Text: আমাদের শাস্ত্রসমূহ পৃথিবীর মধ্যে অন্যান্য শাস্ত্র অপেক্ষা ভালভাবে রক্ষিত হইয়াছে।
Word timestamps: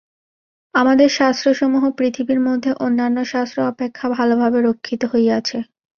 আমাদের 0.75 1.09
শাস্ত্রসমূহ 1.09 1.83
পৃথিবীর 1.97 2.39
মধ্যে 2.39 2.71
অন্যান্য 2.79 3.17
শাস্ত্র 3.25 3.57
অপেক্ষা 3.63 4.05
ভালভাবে 4.09 4.59
রক্ষিত 4.61 5.01
হইয়াছে। 5.11 5.57